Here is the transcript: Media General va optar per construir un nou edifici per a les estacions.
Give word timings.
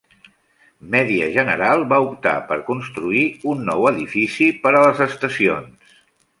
Media 0.95 1.27
General 1.35 1.83
va 1.91 1.99
optar 2.07 2.33
per 2.49 2.59
construir 2.71 3.23
un 3.55 3.63
nou 3.71 3.87
edifici 3.93 4.51
per 4.67 4.75
a 4.77 4.85
les 4.89 5.07
estacions. 5.11 5.97